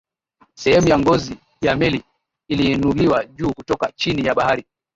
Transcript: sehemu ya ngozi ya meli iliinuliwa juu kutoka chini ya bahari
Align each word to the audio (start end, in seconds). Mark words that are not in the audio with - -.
sehemu 0.55 0.87
ya 0.87 0.99
ngozi 0.99 1.37
ya 1.61 1.75
meli 1.75 2.03
iliinuliwa 2.49 3.25
juu 3.25 3.51
kutoka 3.53 3.91
chini 3.95 4.25
ya 4.27 4.35
bahari 4.35 4.65